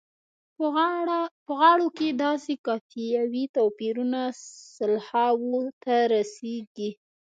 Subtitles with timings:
[1.45, 4.21] په غاړو کې داسې قافیوي توپیرونه
[4.75, 6.89] سلهاوو ته رسیږي.